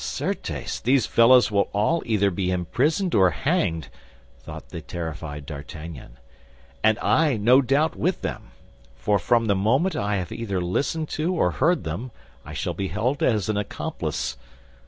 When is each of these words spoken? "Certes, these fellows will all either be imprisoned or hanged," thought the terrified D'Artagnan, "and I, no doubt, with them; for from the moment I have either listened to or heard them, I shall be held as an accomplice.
"Certes, 0.03 0.79
these 0.79 1.05
fellows 1.05 1.51
will 1.51 1.69
all 1.73 2.01
either 2.07 2.31
be 2.31 2.49
imprisoned 2.49 3.13
or 3.13 3.29
hanged," 3.29 3.89
thought 4.39 4.69
the 4.69 4.81
terrified 4.81 5.45
D'Artagnan, 5.45 6.17
"and 6.83 6.97
I, 6.97 7.37
no 7.37 7.61
doubt, 7.61 7.95
with 7.95 8.23
them; 8.23 8.49
for 8.95 9.19
from 9.19 9.45
the 9.45 9.53
moment 9.53 9.95
I 9.95 10.15
have 10.15 10.31
either 10.31 10.59
listened 10.59 11.07
to 11.09 11.35
or 11.35 11.51
heard 11.51 11.83
them, 11.83 12.09
I 12.43 12.53
shall 12.55 12.73
be 12.73 12.87
held 12.87 13.21
as 13.21 13.47
an 13.47 13.57
accomplice. 13.57 14.37